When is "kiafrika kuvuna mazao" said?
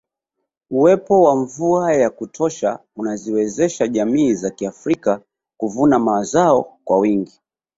4.49-6.77